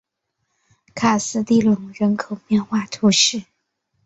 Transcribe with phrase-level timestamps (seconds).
[0.95, 3.43] 卡斯蒂隆人口变化图示